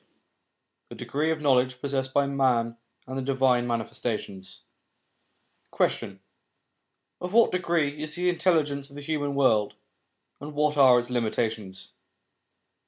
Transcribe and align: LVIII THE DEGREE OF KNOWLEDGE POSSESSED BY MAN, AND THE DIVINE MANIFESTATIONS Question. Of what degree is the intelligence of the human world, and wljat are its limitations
LVIII 0.01 0.89
THE 0.89 0.95
DEGREE 0.95 1.29
OF 1.29 1.41
KNOWLEDGE 1.41 1.79
POSSESSED 1.79 2.11
BY 2.11 2.25
MAN, 2.25 2.77
AND 3.05 3.17
THE 3.19 3.21
DIVINE 3.21 3.67
MANIFESTATIONS 3.67 4.61
Question. 5.69 6.21
Of 7.21 7.33
what 7.33 7.51
degree 7.51 8.01
is 8.01 8.15
the 8.15 8.27
intelligence 8.27 8.89
of 8.89 8.95
the 8.95 9.03
human 9.03 9.35
world, 9.35 9.75
and 10.39 10.53
wljat 10.53 10.77
are 10.77 10.97
its 10.99 11.11
limitations 11.11 11.91